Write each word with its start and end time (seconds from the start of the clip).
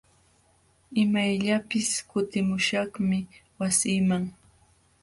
Imayllapis 1.01 1.89
kutimuśhaqmi 2.09 3.19
wasiiman. 3.59 4.23